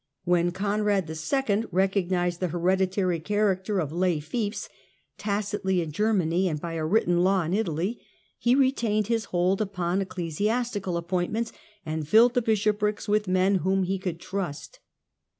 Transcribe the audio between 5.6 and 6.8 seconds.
in Germany, and by